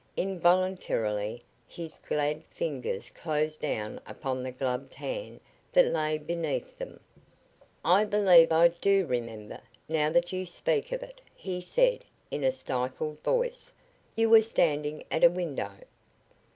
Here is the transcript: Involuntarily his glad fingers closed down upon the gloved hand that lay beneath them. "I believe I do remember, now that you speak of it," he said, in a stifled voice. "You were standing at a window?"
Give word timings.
Involuntarily 0.17 1.43
his 1.67 1.99
glad 1.99 2.43
fingers 2.45 3.09
closed 3.09 3.61
down 3.61 4.01
upon 4.07 4.41
the 4.41 4.49
gloved 4.51 4.95
hand 4.95 5.39
that 5.73 5.85
lay 5.93 6.17
beneath 6.17 6.75
them. 6.79 6.99
"I 7.85 8.05
believe 8.05 8.51
I 8.51 8.69
do 8.69 9.05
remember, 9.05 9.61
now 9.87 10.09
that 10.09 10.33
you 10.33 10.47
speak 10.47 10.91
of 10.91 11.03
it," 11.03 11.21
he 11.35 11.61
said, 11.61 12.03
in 12.31 12.43
a 12.43 12.51
stifled 12.51 13.19
voice. 13.19 13.71
"You 14.15 14.31
were 14.31 14.41
standing 14.41 15.03
at 15.11 15.23
a 15.23 15.29
window?" 15.29 15.71